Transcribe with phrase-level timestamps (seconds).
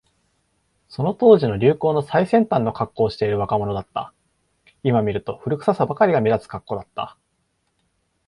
[0.89, 4.11] その当時の流行の最先端のカッコをしている若者だった。
[4.81, 7.15] 今見ると、古臭さばかりが目立つカッコだった。